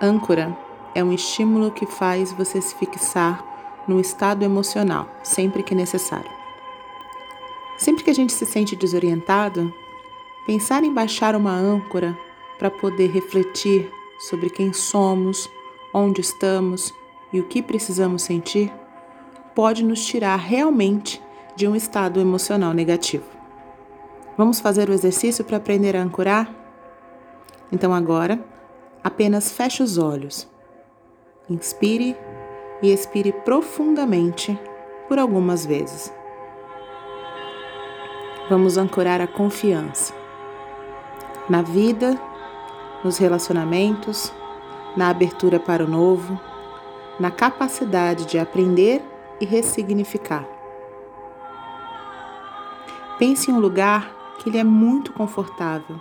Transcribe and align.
Âncora 0.00 0.56
é 0.94 1.04
um 1.04 1.12
estímulo 1.12 1.70
que 1.70 1.84
faz 1.84 2.32
você 2.32 2.58
se 2.60 2.74
fixar 2.74 3.44
num 3.86 4.00
estado 4.00 4.42
emocional, 4.42 5.06
sempre 5.22 5.62
que 5.62 5.74
necessário. 5.74 6.30
Sempre 7.76 8.04
que 8.04 8.10
a 8.10 8.14
gente 8.14 8.32
se 8.32 8.46
sente 8.46 8.74
desorientado, 8.74 9.72
pensar 10.46 10.84
em 10.84 10.92
baixar 10.92 11.36
uma 11.36 11.52
âncora 11.52 12.18
para 12.58 12.70
poder 12.70 13.10
refletir 13.10 13.90
sobre 14.18 14.48
quem 14.48 14.72
somos, 14.72 15.50
onde 15.92 16.22
estamos 16.22 16.94
e 17.30 17.38
o 17.38 17.44
que 17.44 17.62
precisamos 17.62 18.22
sentir, 18.22 18.72
pode 19.54 19.84
nos 19.84 20.02
tirar 20.04 20.36
realmente 20.36 21.20
de 21.54 21.68
um 21.68 21.76
estado 21.76 22.20
emocional 22.20 22.72
negativo. 22.72 23.24
Vamos 24.36 24.60
fazer 24.60 24.88
o 24.88 24.94
exercício 24.94 25.44
para 25.44 25.58
aprender 25.58 25.94
a 25.94 26.02
ancorar? 26.02 26.50
Então 27.70 27.92
agora, 27.92 28.42
Apenas 29.02 29.50
feche 29.52 29.82
os 29.82 29.96
olhos. 29.98 30.48
Inspire 31.48 32.16
e 32.82 32.92
expire 32.92 33.32
profundamente 33.32 34.58
por 35.08 35.18
algumas 35.18 35.64
vezes. 35.64 36.12
Vamos 38.48 38.76
ancorar 38.76 39.20
a 39.20 39.26
confiança 39.26 40.12
na 41.48 41.62
vida, 41.62 42.20
nos 43.02 43.18
relacionamentos, 43.18 44.32
na 44.96 45.08
abertura 45.08 45.58
para 45.58 45.84
o 45.84 45.88
novo, 45.88 46.38
na 47.18 47.30
capacidade 47.30 48.24
de 48.26 48.38
aprender 48.38 49.02
e 49.40 49.44
ressignificar. 49.44 50.46
Pense 53.18 53.50
em 53.50 53.54
um 53.54 53.60
lugar 53.60 54.36
que 54.38 54.48
lhe 54.48 54.58
é 54.58 54.64
muito 54.64 55.12
confortável, 55.12 56.00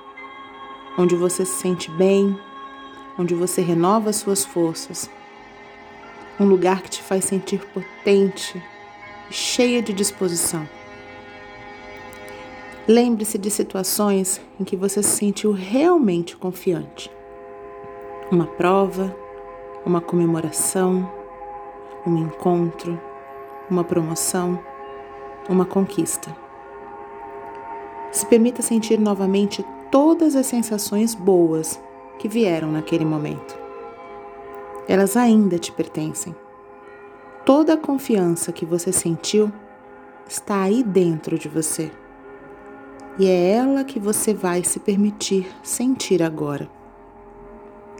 onde 0.97 1.15
você 1.15 1.45
se 1.45 1.53
sente 1.53 1.89
bem, 1.91 2.39
onde 3.19 3.35
você 3.35 3.61
renova 3.61 4.13
suas 4.13 4.45
forças. 4.45 5.09
Um 6.39 6.45
lugar 6.45 6.81
que 6.81 6.89
te 6.89 7.03
faz 7.03 7.25
sentir 7.25 7.59
potente 7.67 8.63
e 9.29 9.33
cheia 9.33 9.81
de 9.81 9.91
disposição. 9.91 10.67
Lembre-se 12.87 13.37
de 13.37 13.51
situações 13.51 14.41
em 14.57 14.63
que 14.63 14.77
você 14.77 15.03
se 15.03 15.17
sentiu 15.17 15.51
realmente 15.51 16.37
confiante. 16.37 17.11
Uma 18.31 18.47
prova, 18.47 19.13
uma 19.85 19.99
comemoração, 19.99 21.11
um 22.07 22.17
encontro, 22.17 22.99
uma 23.69 23.83
promoção, 23.83 24.63
uma 25.49 25.65
conquista. 25.65 26.33
Se 28.13 28.25
permita 28.25 28.61
sentir 28.61 28.97
novamente 28.97 29.63
todas 29.91 30.35
as 30.35 30.45
sensações 30.45 31.13
boas 31.13 31.79
que 32.19 32.27
vieram 32.27 32.71
naquele 32.71 33.05
momento. 33.05 33.57
Elas 34.87 35.15
ainda 35.17 35.57
te 35.57 35.71
pertencem. 35.71 36.35
Toda 37.45 37.73
a 37.73 37.77
confiança 37.77 38.51
que 38.51 38.65
você 38.65 38.91
sentiu 38.91 39.51
está 40.27 40.61
aí 40.61 40.83
dentro 40.83 41.39
de 41.39 41.47
você. 41.47 41.91
E 43.17 43.27
é 43.27 43.51
ela 43.51 43.83
que 43.83 43.99
você 43.99 44.33
vai 44.33 44.63
se 44.63 44.79
permitir 44.79 45.47
sentir 45.63 46.21
agora. 46.21 46.69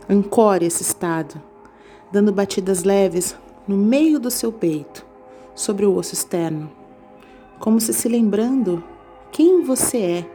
Ancore 0.08 0.66
esse 0.66 0.82
estado, 0.82 1.40
dando 2.12 2.32
batidas 2.32 2.84
leves 2.84 3.36
no 3.66 3.76
meio 3.76 4.18
do 4.18 4.30
seu 4.30 4.52
peito, 4.52 5.06
sobre 5.54 5.86
o 5.86 5.94
osso 5.94 6.14
externo, 6.14 6.70
como 7.58 7.80
se 7.80 7.92
se 7.92 8.08
lembrando 8.08 8.82
quem 9.30 9.62
você 9.62 9.98
é 9.98 10.30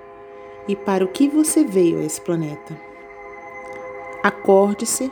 e 0.67 0.75
para 0.75 1.03
o 1.03 1.07
que 1.07 1.27
você 1.27 1.63
veio 1.63 1.99
a 1.99 2.03
esse 2.03 2.21
planeta. 2.21 2.94
Acorde-se 4.25 5.11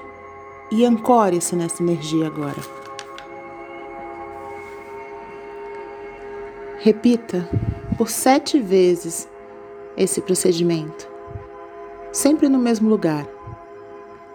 e 0.72 0.84
ancore-se 0.84 1.56
nessa 1.56 1.84
energia 1.84 2.26
agora. 2.26 2.60
Repita 6.80 7.48
por 7.96 8.10
sete 8.10 8.60
vezes 8.60 9.30
esse 9.96 10.20
procedimento, 10.20 11.08
sempre 12.12 12.50
no 12.50 12.58
mesmo 12.58 12.90
lugar 12.90 13.28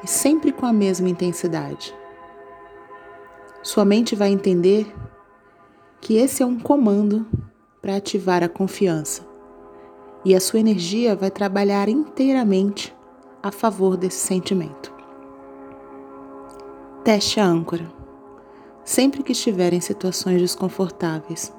e 0.05 0.07
sempre 0.07 0.53
com 0.53 0.65
a 0.65 0.73
mesma 0.73 1.09
intensidade. 1.09 1.93
Sua 3.65 3.85
mente 3.85 4.15
vai 4.15 4.31
entender 4.31 4.95
que 6.01 6.19
esse 6.19 6.41
é 6.41 6.47
um 6.47 6.57
comando 6.57 7.27
para 7.83 7.97
ativar 7.97 8.45
a 8.45 8.49
confiança 8.49 9.27
e 10.25 10.37
a 10.37 10.41
sua 10.41 10.61
energia 10.61 11.17
vai 11.17 11.33
trabalhar 11.33 11.89
inteiramente 11.89 12.97
a 13.43 13.53
favor 13.53 13.97
desse 13.97 14.19
sentimento. 14.19 14.93
Teste 17.05 17.41
a 17.41 17.45
âncora. 17.45 17.91
Sempre 18.85 19.23
que 19.23 19.33
estiver 19.33 19.73
em 19.73 19.81
situações 19.81 20.41
desconfortáveis, 20.41 21.53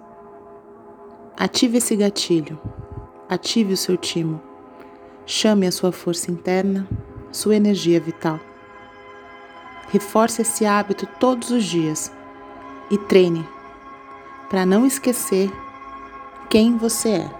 ative 1.37 1.77
esse 1.77 1.95
gatilho, 1.95 2.59
ative 3.29 3.73
o 3.73 3.77
seu 3.77 3.95
timo, 3.95 4.41
chame 5.25 5.67
a 5.67 5.71
sua 5.71 5.91
força 5.91 6.31
interna, 6.31 6.87
sua 7.31 7.55
energia 7.55 7.99
vital. 7.99 8.39
Reforce 9.89 10.41
esse 10.41 10.65
hábito 10.65 11.07
todos 11.19 11.51
os 11.51 11.63
dias 11.63 12.11
e 12.89 12.97
treine 12.97 13.47
para 14.49 14.65
não 14.65 14.85
esquecer 14.85 15.51
quem 16.49 16.75
você 16.77 17.09
é. 17.09 17.38